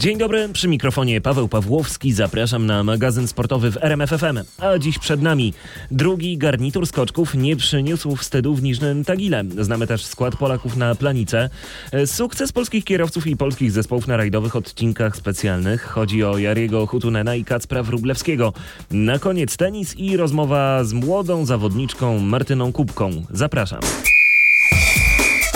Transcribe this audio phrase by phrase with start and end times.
[0.00, 2.12] Dzień dobry, przy mikrofonie Paweł Pawłowski.
[2.12, 4.38] Zapraszam na magazyn sportowy w RMFFM.
[4.58, 5.54] A dziś przed nami
[5.90, 9.44] drugi garnitur skoczków nie przyniósł wstydu w Niżnym Tagile.
[9.58, 11.50] Znamy też skład Polaków na planice.
[12.06, 15.82] Sukces polskich kierowców i polskich zespołów na rajdowych odcinkach specjalnych.
[15.82, 18.52] Chodzi o Jariego Hutunena i Kacpra Wrublewskiego.
[18.90, 23.10] Na koniec tenis i rozmowa z młodą zawodniczką Martyną Kubką.
[23.30, 23.80] Zapraszam.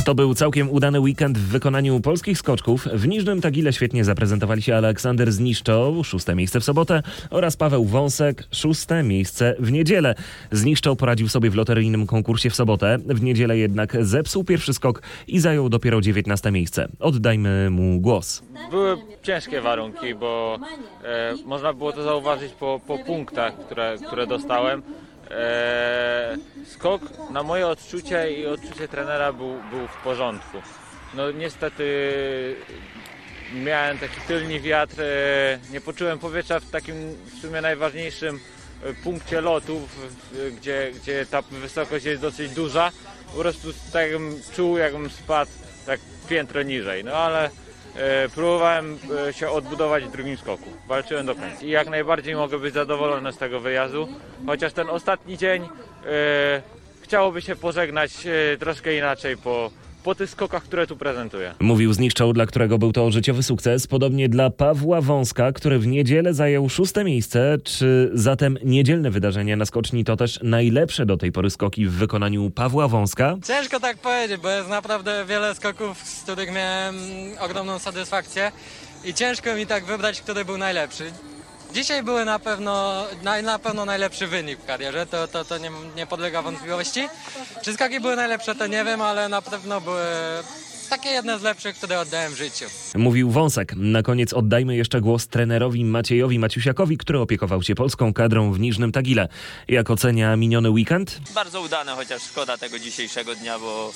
[0.04, 2.88] To był całkiem udany weekend w wykonaniu polskich skoczków.
[2.92, 8.44] W Niżnym Tagile świetnie zaprezentowali się Aleksander Zniszczoł, szóste miejsce w sobotę, oraz Paweł Wąsek,
[8.50, 10.14] szóste miejsce w niedzielę.
[10.52, 15.40] Zniszczoł poradził sobie w loteryjnym konkursie w sobotę, w niedzielę jednak zepsuł pierwszy skok i
[15.40, 16.88] zajął dopiero dziewiętnaste miejsce.
[17.00, 18.42] Oddajmy mu głos.
[18.70, 20.58] Były ciężkie warunki, bo
[21.04, 24.82] e, można było to zauważyć po, po punktach, które, które dostałem.
[25.34, 30.62] E, skok na moje odczucie i odczucie trenera był, był w porządku.
[31.14, 31.84] No niestety
[33.54, 36.94] miałem taki tylny wiatr, e, nie poczułem powietrza w takim
[37.36, 38.40] w sumie najważniejszym
[38.84, 39.88] e, punkcie lotu,
[40.56, 42.92] gdzie, gdzie ta wysokość jest dosyć duża.
[43.32, 45.50] Po prostu tak jakbym czuł, jakbym spadł
[45.86, 47.04] tak piętro niżej.
[47.04, 47.50] No ale
[48.34, 50.70] próbowałem e, się odbudować w drugim skoku.
[50.86, 51.64] Walczyłem do końca.
[51.64, 54.08] I jak najbardziej mogę być zadowolony z tego wyjazdu.
[54.46, 55.68] Chociaż ten ostatni dzień e,
[57.02, 58.12] chciałoby się pożegnać
[58.58, 59.70] troszkę inaczej po,
[60.04, 61.54] po tych skokach, które tu prezentuję.
[61.60, 63.86] Mówił Zniszczał, dla którego był to życiowy sukces.
[63.86, 67.58] Podobnie dla Pawła Wąska, który w niedzielę zajął szóste miejsce.
[67.64, 72.50] Czy zatem niedzielne wydarzenie na skoczni to też najlepsze do tej pory skoki w wykonaniu
[72.50, 73.36] Pawła Wąska?
[73.46, 76.94] Ciężko tak powiedzieć, bo jest naprawdę wiele skoków, z których miałem
[77.40, 78.52] ogromną satysfakcję
[79.04, 81.04] i ciężko mi tak wybrać, który był najlepszy.
[81.74, 85.70] Dzisiaj były na pewno, na, na pewno najlepszy wynik w karierze, to, to, to nie,
[85.96, 87.08] nie podlega wątpliwości.
[87.62, 90.02] Czy skaki były najlepsze, to nie wiem, ale na pewno były
[90.90, 92.64] takie jedne z lepszych, które oddałem w życiu.
[92.94, 93.72] Mówił Wąsek.
[93.76, 98.92] Na koniec oddajmy jeszcze głos trenerowi Maciejowi Maciusiakowi, który opiekował się polską kadrą w Niżnym
[98.92, 99.28] Tagile.
[99.68, 101.20] Jak ocenia miniony weekend?
[101.34, 103.92] Bardzo udane, chociaż szkoda tego dzisiejszego dnia, bo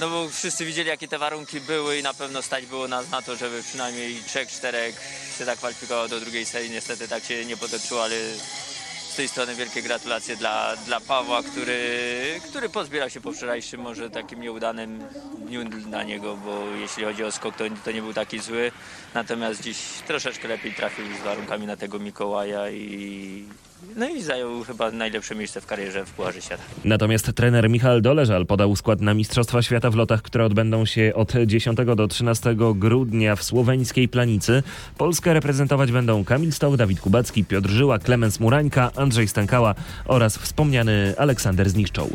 [0.00, 3.22] no bo wszyscy widzieli, jakie te warunki były i na pewno stać było nas na
[3.22, 5.00] to, żeby przynajmniej trzech, czterech
[5.38, 6.70] się zakwalifikowało do drugiej serii.
[6.70, 8.16] Niestety tak się nie potoczyło, ale
[9.14, 14.10] z tej strony wielkie gratulacje dla, dla Pawła, który, który pozbierał się po wczorajszym może
[14.10, 15.04] takim nieudanym
[15.38, 18.72] dniu dla niego, bo jeśli chodzi o skok, to, to nie był taki zły.
[19.14, 23.44] Natomiast dziś troszeczkę lepiej trafił z warunkami na tego Mikołaja i,
[23.96, 26.62] no i zajął chyba najlepsze miejsce w karierze w Pucharze Świata.
[26.84, 31.32] Natomiast trener Michał Doleżal podał skład na Mistrzostwa Świata w lotach, które odbędą się od
[31.46, 34.62] 10 do 13 grudnia w słoweńskiej Planicy.
[34.98, 39.74] Polskę reprezentować będą Kamil Stoł, Dawid Kubacki, Piotr Żyła, Klemens Murańka, Andrzej Stękała
[40.04, 42.10] oraz wspomniany Aleksander Zniszczoł.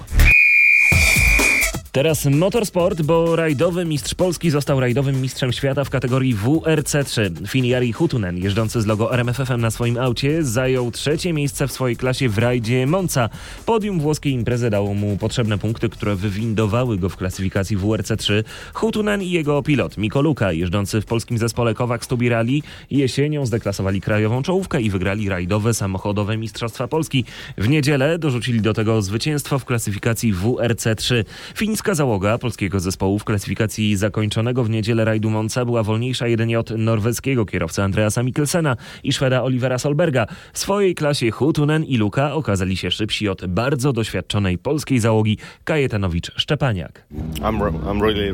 [1.91, 7.47] Teraz motorsport, bo rajdowy mistrz Polski został rajdowym mistrzem świata w kategorii WRC3.
[7.47, 12.29] Finiari Hutunen, jeżdżący z logo RMFFM na swoim aucie, zajął trzecie miejsce w swojej klasie
[12.29, 13.29] w rajdzie Monza.
[13.65, 18.43] Podium włoskiej imprezy dało mu potrzebne punkty, które wywindowały go w klasyfikacji WRC3.
[18.73, 22.59] Hutunen i jego pilot Miko Luka, jeżdżący w polskim zespole Kowak Stubi Rally,
[22.91, 27.25] jesienią zdeklasowali krajową czołówkę i wygrali rajdowe samochodowe Mistrzostwa Polski.
[27.57, 31.23] W niedzielę dorzucili do tego zwycięstwo w klasyfikacji WRC3.
[31.55, 36.69] Fińska załoga polskiego zespołu w klasyfikacji zakończonego w niedzielę rajdu Monza była wolniejsza jedynie od
[36.77, 40.25] norweskiego kierowcy Andreasa Mikkelsena i Szweda Olivera Solberga.
[40.53, 46.91] W swojej klasie Hutunen i Luka okazali się szybsi od bardzo doświadczonej polskiej załogi Kajetanowicz-Szczepaniak.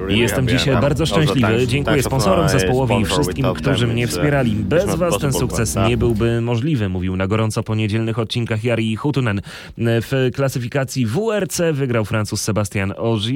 [0.08, 1.68] Jestem dzisiaj bardzo szczęśliwy.
[1.68, 4.56] Dziękuję sponsorom, zespołowi i wszystkim, którzy mnie wspierali.
[4.56, 9.42] Bez was ten sukces nie byłby możliwy, mówił na gorąco po niedzielnych odcinkach Jari Hutunen.
[9.78, 13.35] W klasyfikacji WRC wygrał Francuz Sebastian Ogier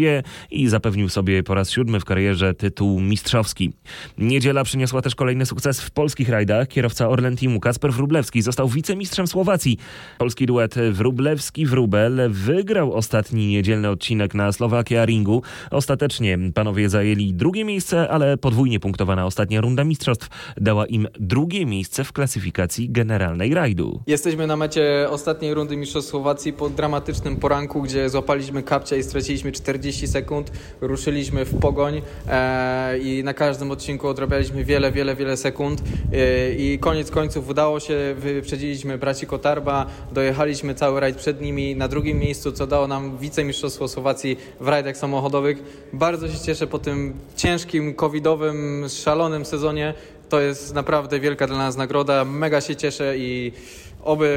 [0.52, 3.74] i zapewnił sobie po raz siódmy w karierze tytuł mistrzowski.
[4.18, 6.68] Niedziela przyniosła też kolejny sukces w polskich rajdach.
[6.68, 9.78] Kierowca Orlen Teamu Kasper Wrublewski został wicemistrzem Słowacji.
[10.18, 15.42] Polski duet Wrublewski-Wrubel wygrał ostatni niedzielny odcinek na Slowakia Ringu.
[15.72, 22.04] Ostatecznie panowie zajęli drugie miejsce, ale podwójnie punktowana ostatnia runda mistrzostw dała im drugie miejsce
[22.04, 24.04] w klasyfikacji generalnej rajdu.
[24.08, 29.52] Jesteśmy na mecie ostatniej rundy mistrzostw Słowacji po dramatycznym poranku, gdzie złapaliśmy kapcia i straciliśmy
[29.52, 30.52] 40 sekund,
[30.82, 35.82] ruszyliśmy w pogoń e, i na każdym odcinku odrabialiśmy wiele, wiele, wiele sekund
[36.14, 41.88] e, i koniec końców udało się, wyprzedziliśmy braci Kotarba, dojechaliśmy cały rajd przed nimi na
[41.88, 45.88] drugim miejscu, co dało nam wicemistrzostwo Słowacji w rajdach samochodowych.
[45.94, 49.94] Bardzo się cieszę po tym ciężkim, covidowym, szalonym sezonie.
[50.30, 52.26] To jest naprawdę wielka dla nas nagroda.
[52.26, 53.52] Mega się cieszę i
[54.04, 54.30] Oby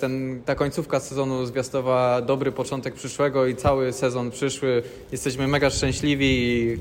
[0.00, 4.82] ten, ta końcówka sezonu zwiastowała dobry początek przyszłego i cały sezon przyszły.
[5.12, 6.78] Jesteśmy mega szczęśliwi i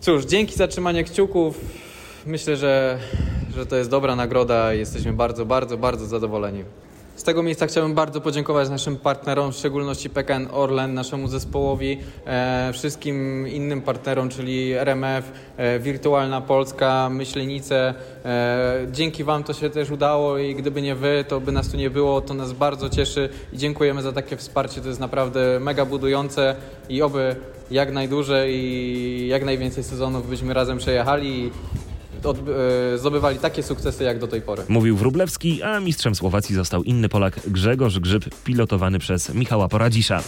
[0.00, 1.60] cóż, dzięki za trzymanie kciuków.
[2.26, 2.98] myślę, że,
[3.56, 6.64] że to jest dobra nagroda i jesteśmy bardzo, bardzo, bardzo zadowoleni.
[7.16, 12.70] Z tego miejsca chciałbym bardzo podziękować naszym partnerom, w szczególności PKN Orlen, naszemu zespołowi, e,
[12.72, 17.94] wszystkim innym partnerom, czyli RMF, e, Wirtualna Polska, Myślenice.
[18.24, 21.76] E, dzięki Wam to się też udało i gdyby nie Wy, to by nas tu
[21.76, 22.20] nie było.
[22.20, 24.80] To nas bardzo cieszy i dziękujemy za takie wsparcie.
[24.80, 26.56] To jest naprawdę mega budujące
[26.88, 27.36] i oby
[27.70, 31.50] jak najdłużej i jak najwięcej sezonów byśmy razem przejechali
[32.24, 34.62] od, e, zdobywali takie sukcesy jak do tej pory.
[34.68, 40.22] Mówił Wróblewski, a mistrzem Słowacji został inny Polak Grzegorz Grzyb, pilotowany przez Michała Poradzisza.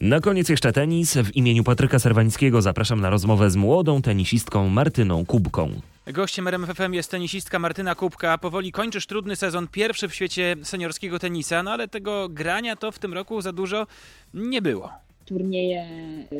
[0.00, 1.14] Na koniec jeszcze tenis.
[1.16, 5.80] W imieniu Patryka Serwańskiego zapraszam na rozmowę z młodą tenisistką Martyną Kubką.
[6.06, 8.38] Gościem RMFFM jest tenisistka Martyna Kubka.
[8.38, 12.98] Powoli kończysz trudny sezon, pierwszy w świecie seniorskiego tenisa, no ale tego grania to w
[12.98, 13.86] tym roku za dużo
[14.34, 15.86] nie było turnieje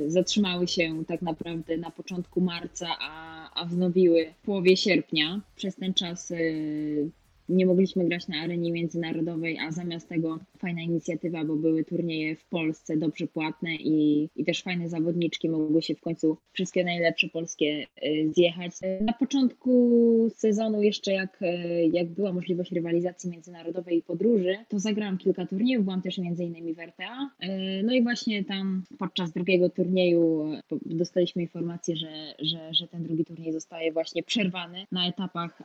[0.07, 5.41] zatrzymały się tak naprawdę na początku marca, a, a wznowiły w połowie sierpnia.
[5.57, 7.11] Przez ten czas y,
[7.51, 12.45] nie mogliśmy grać na arenie międzynarodowej, a zamiast tego fajna inicjatywa, bo były turnieje w
[12.45, 17.87] Polsce dobrze płatne i, i też fajne zawodniczki mogły się w końcu wszystkie najlepsze polskie
[18.05, 18.73] y, zjechać.
[19.01, 21.47] Na początku sezonu jeszcze jak, y,
[21.93, 26.75] jak była możliwość rywalizacji międzynarodowej i podróży, to zagrałam kilka turniejów, byłam też między innymi
[26.75, 27.31] w RTA.
[27.43, 30.53] Y, no i właśnie tam podczas drugiego turnieju
[30.87, 35.63] dostaliśmy informację, że, że, że ten drugi turniej zostaje właśnie przerwany na etapach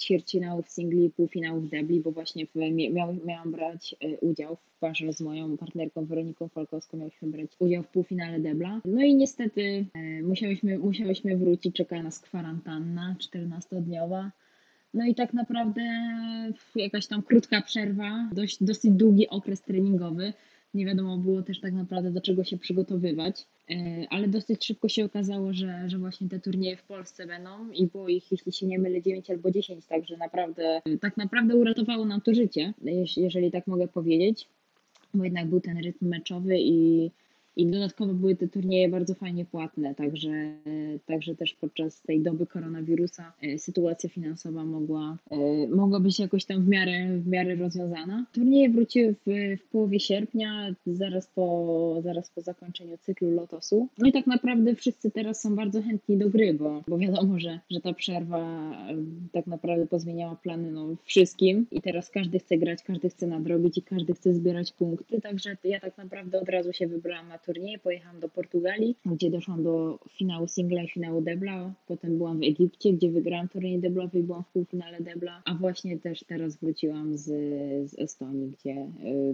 [0.00, 2.54] ćwierćfinałów singli, półfinałów debli, bo właśnie w,
[2.92, 7.82] miał, miałam brać udział udział w parze z moją partnerką Weroniką Falkowską, mieliśmy brać udział
[7.82, 8.80] w półfinale debla.
[8.84, 14.30] No i niestety e, musiałyśmy, musiałyśmy wrócić, czeka nas kwarantanna 14-dniowa.
[14.94, 15.82] No i tak naprawdę
[16.76, 20.32] jakaś tam krótka przerwa, dość, dosyć długi okres treningowy
[20.76, 25.04] nie wiadomo było też tak naprawdę do czego się przygotowywać, e, ale dosyć szybko się
[25.04, 28.78] okazało, że, że właśnie te turnieje w Polsce będą i było ich, jeśli się nie
[28.78, 32.72] mylę, 9 albo 10, także naprawdę, tak naprawdę uratowało nam to życie,
[33.16, 34.48] jeżeli tak mogę powiedzieć,
[35.14, 37.10] bo jednak był ten rytm meczowy i
[37.56, 40.52] i dodatkowo były te turnieje bardzo fajnie płatne, także,
[41.06, 46.62] także też podczas tej doby koronawirusa e, sytuacja finansowa mogła, e, mogła być jakoś tam
[46.62, 48.26] w miarę, w miarę rozwiązana.
[48.32, 49.30] Turnieje wróciły w,
[49.60, 53.88] w połowie sierpnia, zaraz po, zaraz po zakończeniu cyklu Lotosu.
[53.98, 57.60] No i tak naprawdę wszyscy teraz są bardzo chętni do gry, bo, bo wiadomo, że,
[57.70, 58.96] że ta przerwa e,
[59.32, 63.82] tak naprawdę pozmieniała plany no, wszystkim i teraz każdy chce grać, każdy chce nadrobić i
[63.82, 67.78] każdy chce zbierać punkty, także ja tak naprawdę od razu się wybrałam na turnieje.
[67.78, 71.72] Pojechałam do Portugalii, gdzie doszłam do finału singla i finału debla.
[71.86, 75.42] Potem byłam w Egipcie, gdzie wygrałam turniej deblowy i byłam w półfinale debla.
[75.44, 77.24] A właśnie też teraz wróciłam z,
[77.90, 78.86] z Estonii, gdzie,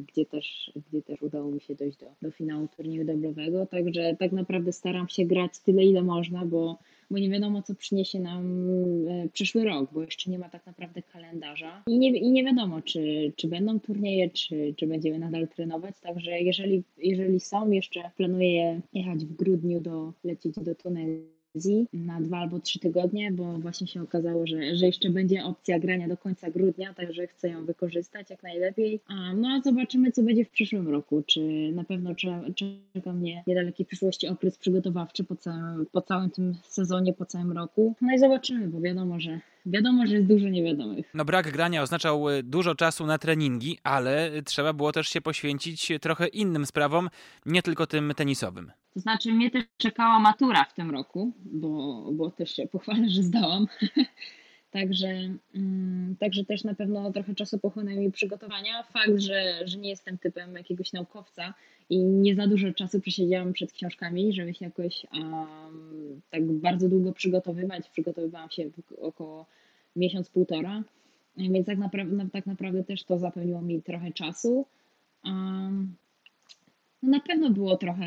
[0.08, 3.66] gdzie, też, gdzie też udało mi się dojść do, do finału turnieju deblowego.
[3.66, 6.78] Także tak naprawdę staram się grać tyle, ile można, bo
[7.12, 8.66] bo nie wiadomo, co przyniesie nam
[9.08, 12.82] e, przyszły rok, bo jeszcze nie ma tak naprawdę kalendarza i nie, i nie wiadomo,
[12.82, 16.00] czy, czy będą turnieje, czy, czy będziemy nadal trenować.
[16.00, 21.41] Także jeżeli, jeżeli są, jeszcze planuję jechać w grudniu do lecieć do Tunezji
[21.92, 26.08] na dwa albo trzy tygodnie, bo właśnie się okazało, że, że jeszcze będzie opcja grania
[26.08, 29.00] do końca grudnia, także chcę ją wykorzystać jak najlepiej.
[29.06, 31.22] A, no a zobaczymy, co będzie w przyszłym roku.
[31.26, 31.40] Czy
[31.74, 32.14] na pewno
[32.94, 37.94] czeka mnie niedalekiej przyszłości okres przygotowawczy po całym, po całym tym sezonie, po całym roku.
[38.00, 41.10] No i zobaczymy, bo wiadomo, że wiadomo, że jest dużo niewiadomych.
[41.14, 45.92] No brak grania oznaczał y, dużo czasu na treningi, ale trzeba było też się poświęcić
[46.00, 47.08] trochę innym sprawom,
[47.46, 48.72] nie tylko tym tenisowym.
[48.94, 53.22] To znaczy mnie też czekała matura w tym roku, bo, bo też się pochwalę, że
[53.22, 53.66] zdałam.
[54.72, 58.82] Także, mm, także też na pewno trochę czasu pochłonęły mi przygotowania.
[58.82, 61.54] Fakt, że, że nie jestem typem jakiegoś naukowca
[61.90, 67.12] i nie za dużo czasu przesiedziałam przed książkami, żeby się jakoś um, tak bardzo długo
[67.12, 67.88] przygotowywać.
[67.88, 68.70] Przygotowywałam się
[69.00, 69.46] około
[69.96, 70.82] miesiąc, półtora,
[71.36, 74.66] więc tak naprawdę, tak naprawdę też to zapełniło mi trochę czasu.
[75.24, 75.94] Um,
[77.02, 78.06] na pewno było trochę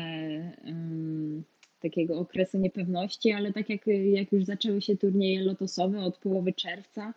[0.64, 1.44] um,
[1.80, 7.14] takiego okresu niepewności, ale tak jak, jak już zaczęły się turnieje lotosowe od połowy czerwca,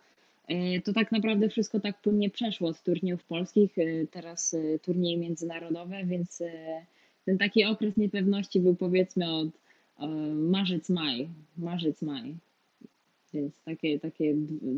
[0.48, 5.18] e, to tak naprawdę wszystko tak płynnie przeszło od turniejów polskich, e, teraz e, turnieje
[5.18, 6.42] międzynarodowe, więc
[7.24, 9.48] ten taki okres niepewności był powiedzmy od
[10.34, 12.34] marzec-maj, marzec-maj.
[13.34, 14.34] Więc takie, takie,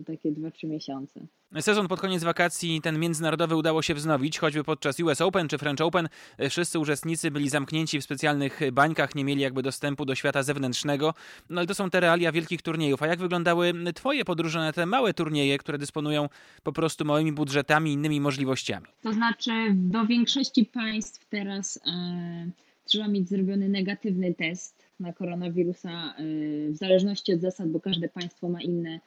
[0.07, 1.27] takie 2-3 miesiące.
[1.61, 5.81] Sezon pod koniec wakacji, ten międzynarodowy udało się wznowić, choćby podczas US Open czy French
[5.81, 6.09] Open.
[6.51, 11.15] Wszyscy uczestnicy byli zamknięci w specjalnych bańkach, nie mieli jakby dostępu do świata zewnętrznego.
[11.51, 13.03] No ale to są te realia wielkich turniejów.
[13.03, 16.29] A jak wyglądały Twoje podróże na te małe turnieje, które dysponują
[16.63, 18.87] po prostu małymi budżetami, innymi możliwościami?
[19.03, 21.81] To znaczy, do większości państw teraz.
[21.87, 22.53] Yy
[22.85, 28.49] trzeba mieć zrobiony negatywny test na koronawirusa y, w zależności od zasad, bo każde państwo
[28.49, 29.01] ma inne.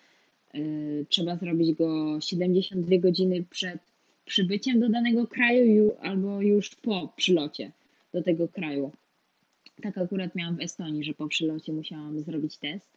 [0.56, 3.80] y, Trzeba zrobić go 72 godziny przed
[4.26, 7.72] przybyciem do danego kraju ju- albo już po przylocie
[8.14, 8.92] do tego kraju.
[9.82, 12.90] Tak akurat miałam w Estonii, że po przylocie musiałam zrobić test.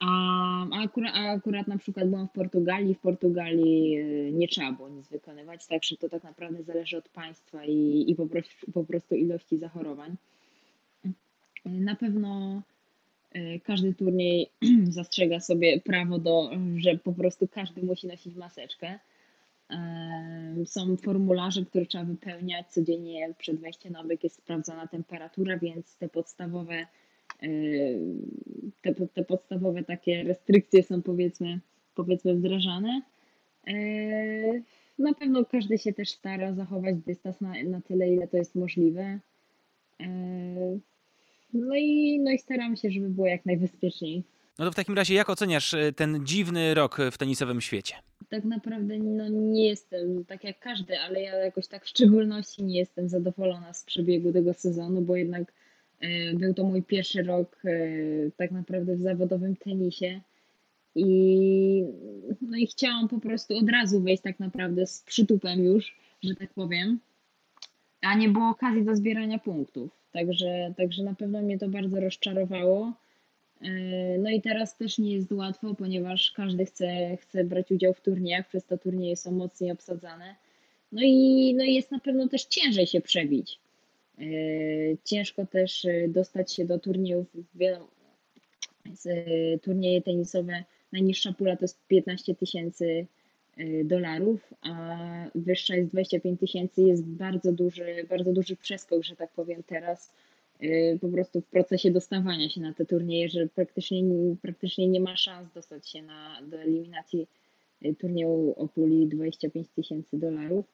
[0.00, 2.94] A, akurat, a akurat na przykład byłam w Portugalii.
[2.94, 7.64] W Portugalii y, nie trzeba było nic wykonywać, także to tak naprawdę zależy od państwa
[7.64, 10.16] i, i po, prostu, po prostu ilości zachorowań.
[11.70, 12.62] Na pewno
[13.36, 14.50] y, każdy turniej
[14.88, 18.98] zastrzega sobie prawo do, że po prostu każdy musi nosić maseczkę.
[19.68, 25.96] Em, Są formularze, które trzeba wypełniać codziennie przed wejściem na obieg jest sprawdzana temperatura, więc
[25.96, 26.86] te podstawowe
[27.42, 28.00] y,
[28.82, 31.60] te, te podstawowe takie restrykcje są powiedzmy,
[31.94, 33.02] powiedzmy wdrażane.
[34.98, 39.18] Na pewno każdy się też stara zachować dystans na, na tyle, ile to jest możliwe.
[41.54, 44.22] Y, No i, no i staram się, żeby było jak najbezpieczniej.
[44.58, 47.94] No to w takim razie jak oceniasz e, ten dziwny rok w tenisowym świecie?
[48.28, 52.78] tak naprawdę no, nie jestem tak jak każdy, ale ja jakoś tak w szczególności nie
[52.78, 55.52] jestem zadowolona z przebiegu tego sezonu, bo jednak
[56.00, 57.70] e, był to mój pierwszy rok e,
[58.36, 60.20] tak naprawdę w zawodowym tenisie
[60.94, 61.84] i
[62.40, 66.52] no i chciałam po prostu od razu wejść tak naprawdę z przytupem już, że tak
[66.52, 66.98] powiem,
[68.02, 69.97] a nie było okazji do zbierania punktów.
[70.18, 72.92] Także, także na pewno mnie to bardzo rozczarowało.
[73.60, 78.00] Yy, No i teraz też nie jest łatwo, ponieważ każdy chce, chce brać udział w
[78.00, 80.34] turniejach, przez to turnieje są mocniej obsadzane.
[80.92, 83.60] No i, no jest na pewno też ciężej się przebić.
[84.18, 87.26] Yy, Ciężko też yy, dostać się do turniejów.
[89.62, 93.06] Turnieje tenisowe, najniższa pula to jest 15 tysięcy
[93.84, 94.96] dolarów, a
[95.34, 96.82] wyższa jest 25 tysięcy.
[96.82, 100.12] Jest bardzo duży, bardzo duży przeskok, że tak powiem teraz
[100.62, 104.02] y, po prostu w procesie dostawania się na te turnieje, że praktycznie,
[104.42, 107.26] praktycznie nie ma szans dostać się na, do eliminacji
[107.84, 110.64] y, turnieju o puli 25 tysięcy dolarów.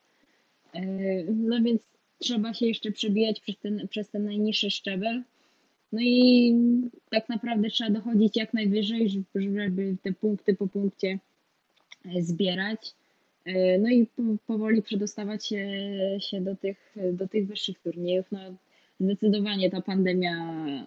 [0.76, 1.82] Y, No więc
[2.18, 5.22] trzeba się jeszcze przebijać przez ten, przez ten najniższy szczebel.
[5.92, 6.54] No i
[7.10, 11.18] tak naprawdę trzeba dochodzić jak najwyżej, żeby- te punkty po punkcie y,
[12.20, 12.94] zbierać.
[13.48, 15.46] Y, No i po- powoli przedostawać
[16.20, 18.26] się, do, tych, do tych wyższych turniejów.
[18.32, 18.38] No,
[19.00, 20.32] zdecydowanie ta pandemia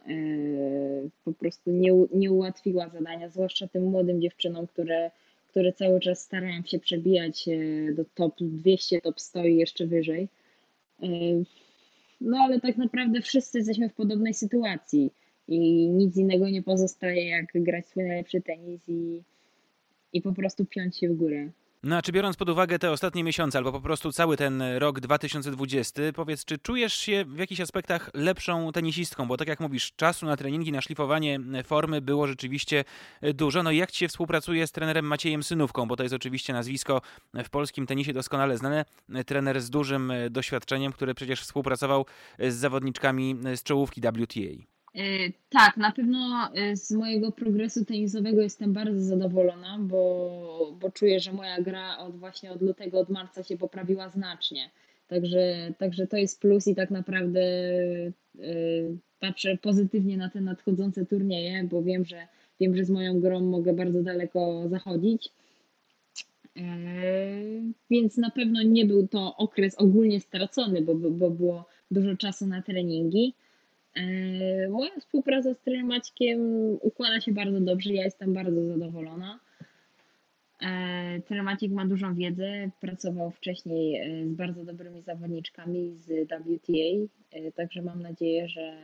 [0.08, 5.12] e, po prostu nie, nie ułatwiła zadania, zwłaszcza tym młodym dziewczynom, które,
[5.48, 10.28] które cały czas starają się przebijać e, do top 200, top 100 i jeszcze wyżej.
[11.04, 11.08] E,
[12.22, 15.12] No ale tak naprawdę wszyscy jesteśmy w podobnej sytuacji
[15.48, 15.60] i
[15.90, 19.22] nic innego nie pozostaje jak grać swój najlepszy tenis i,
[20.18, 21.50] i po prostu piąć się w górę.
[21.84, 25.00] No a czy biorąc pod uwagę te ostatnie miesiące, albo po prostu cały ten rok
[25.00, 29.28] 2020, powiedz, czy czujesz się w jakichś aspektach lepszą tenisistką?
[29.28, 32.84] Bo tak jak mówisz, czasu na treningi, na szlifowanie formy było rzeczywiście
[33.34, 33.64] dużo.
[33.64, 35.88] No i jak ci się współpracuje z trenerem Maciejem Synówką?
[35.88, 37.02] Bo to jest oczywiście nazwisko
[37.34, 38.86] w polskim tenisie doskonale znane.
[39.26, 42.06] Trener z dużym doświadczeniem, który przecież współpracował
[42.40, 44.77] z zawodniczkami z czołówki WTA.
[44.98, 51.20] E, Tak, na pewno e, z mojego progresu tenisowego jestem bardzo zadowolona, bo, bo czuję,
[51.20, 54.70] że moja gra od właśnie od lutego, od marca się poprawiła znacznie.
[55.08, 58.44] Także, także to jest plus i tak naprawdę e,
[59.20, 62.28] patrzę pozytywnie na te nadchodzące turnieje, bo wiem, że
[62.60, 65.30] wiem, że z moją grą mogę bardzo daleko zachodzić.
[67.90, 72.62] Więc na pewno nie był to okres ogólnie stracony, bo, bo było dużo czasu na
[72.62, 73.34] treningi.
[73.98, 76.40] E, Moja współpraca z trenerem Maćkiem
[76.82, 79.40] układa się bardzo dobrze, ja jestem bardzo zadowolona.
[80.62, 87.52] E, Trener Maciek ma dużą wiedzę, pracował wcześniej e, z bardzo dobrymi zawodniczkami z WTA,
[87.56, 88.78] także mam nadzieję, że,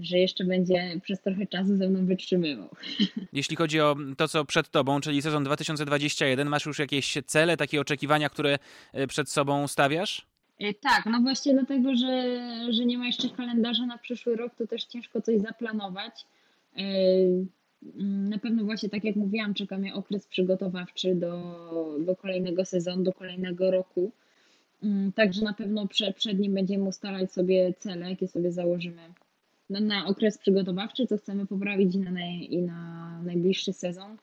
[0.00, 2.68] że jeszcze będzie przez trochę czasu ze mną wytrzymywał.
[3.32, 7.80] Jeśli chodzi o to, co przed tobą, czyli sezon 2021, masz już jakieś cele, takie
[7.80, 8.58] oczekiwania, które
[9.08, 10.26] przed sobą stawiasz?
[10.60, 12.36] E, Tak, no właśnie dlatego, że,
[12.72, 16.26] że nie ma jeszcze kalendarza na przyszły rok, to też ciężko coś zaplanować.
[16.76, 16.82] E,
[18.30, 21.56] Na pewno właśnie tak jak mówiłam, czeka mnie okres przygotowawczy do,
[22.00, 24.12] do kolejnego sezonu, do kolejnego roku.
[24.82, 29.02] Mm, Także na pewno prze, przed nim będziemy ustalać sobie cele, jakie sobie założymy
[29.70, 34.16] na, na okres przygotowawczy, co chcemy poprawić na, naj, i na najbliższy sezon,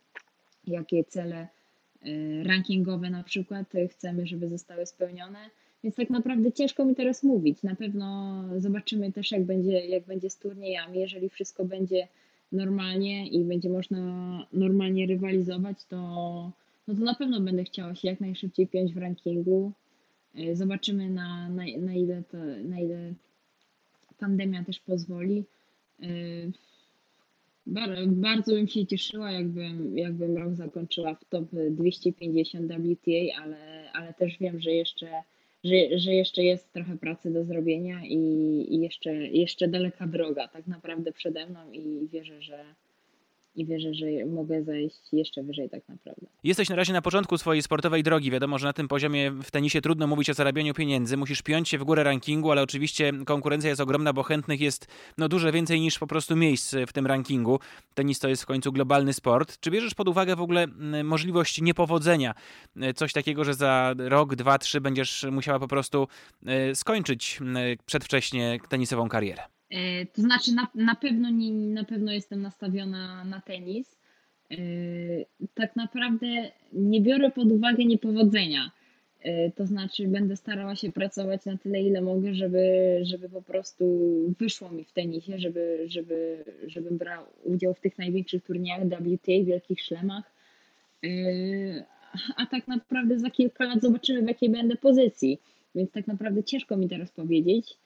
[0.68, 1.48] jakie cele
[2.06, 5.40] y, rankingowe na przykład chcemy, żeby zostały spełnione.
[5.86, 7.64] Więc tak naprawdę ciężko mi teraz mówić.
[7.64, 11.00] Na pewno zobaczymy też, jak będzie, jak będzie z turniejami.
[11.00, 12.08] Jeżeli wszystko będzie
[12.52, 14.02] normalnie i będzie można
[14.54, 15.98] normalnie rywalizować, to,
[16.88, 19.72] no to na pewno będę chciała się jak najszybciej piąć w rankingu.
[20.40, 23.14] Y, Zobaczymy, na, na, na, ile, to, na ile
[24.20, 25.44] pandemia też pozwoli.
[27.68, 34.14] Bar- Bardzo bym się cieszyła, jakbym, jakbym rok zakończyła w top 250 WTA, ale, ale
[34.14, 35.10] też wiem, że jeszcze,
[35.66, 38.18] że, że jeszcze jest trochę pracy do zrobienia i,
[38.70, 42.66] i jeszcze, jeszcze daleka droga tak naprawdę przede mną i wierzę, że
[43.56, 46.28] i wierzę, że mogę zejść jeszcze wyżej tak naprawdę.
[46.44, 48.32] Jesteś na razie na początku swojej sportowej drogi.
[48.32, 51.18] Wiadomo, że na tym poziomie w tenisie trudno mówić o zarabianiu pieniędzy.
[51.18, 55.30] Musisz piąć się w górę rankingu, ale oczywiście konkurencja jest ogromna, bo chętnych jest no,
[55.30, 57.60] dużo więcej niż po prostu miejsc w tym rankingu.
[57.94, 59.60] Tenis to jest w końcu globalny sport.
[59.60, 62.34] Czy bierzesz pod uwagę w ogóle mm, możliwość niepowodzenia?
[62.78, 66.08] Y, Coś takiego, że za rok, dwa, trzy będziesz musiała po prostu
[66.72, 69.55] y, skończyć y, przedwcześnie tenisową karierę?
[69.76, 74.00] E, To znaczy na, na, pewno nie, na pewno jestem nastawiona na tenis.
[74.52, 74.56] E,
[75.54, 76.28] Tak naprawdę
[76.74, 78.72] nie biorę pod uwagę niepowodzenia.
[79.22, 83.86] E, To znaczy będę starała się pracować na tyle, ile mogę, żeby, żeby po prostu
[84.40, 89.82] wyszło mi w tenisie, żeby, żeby, żebym brał udział w tych największych turniejach WTA, wielkich
[89.82, 90.32] szlemach.
[92.36, 95.40] A tak naprawdę za kilka lat zobaczymy, w jakiej będę pozycji.
[95.76, 97.78] Więc tak naprawdę ciężko mi teraz powiedzieć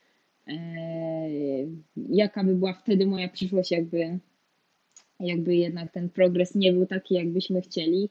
[2.10, 4.20] jaka by była wtedy moja przyszłość, jakby,
[5.20, 8.10] jakby jednak ten progres nie był taki, jakbyśmy chcieli.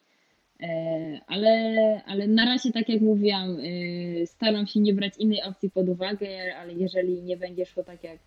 [0.61, 5.71] Eee, Ale, ale na razie, tak jak mówiłam, yy, staram się nie brać innej opcji
[5.71, 8.19] pod uwagę, ale jeżeli nie będzie szło tak jak,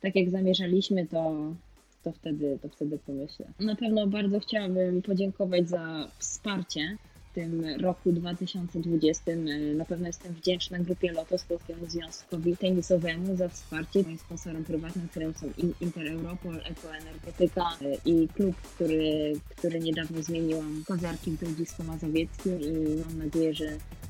[0.00, 1.54] tak jak zamierzaliśmy, to,
[2.02, 3.46] to, wtedy, to wtedy pomyślę.
[3.60, 6.96] Na pewno bardzo chciałabym podziękować za wsparcie
[7.36, 9.30] tym roku 2020.
[9.32, 14.02] Yy, Na pewno jestem wdzięczna grupie Lotos, Polskiemu Związkowi Tenisowemu za wsparcie.
[14.02, 20.22] Moim sponsorem prywatnym, którym są In- Inter Europol, Ekoenergetyka yy, i klub, który, który niedawno
[20.22, 23.64] zmieniłam, Kozarki w Grodzisku Mazowieckim i mam nadzieję, że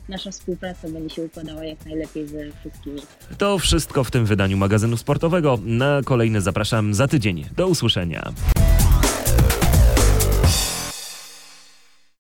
[0.09, 3.01] nasza współpraca będzie się układała jak najlepiej ze wszystkimi.
[3.39, 5.59] To wszystko w tym wydaniu magazynu sportowego.
[5.65, 7.45] Na kolejne zapraszam za tydzień.
[7.57, 8.33] Do usłyszenia.